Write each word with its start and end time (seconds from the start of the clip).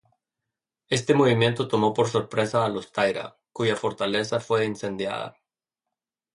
Este 0.89 1.13
movimiento 1.13 1.67
tomó 1.67 1.93
por 1.93 2.09
sorpresa 2.09 2.65
a 2.65 2.69
los 2.69 2.91
Taira, 2.91 3.37
cuya 3.53 3.75
fortaleza 3.75 4.39
fue 4.39 4.65
incendiada. 4.65 5.37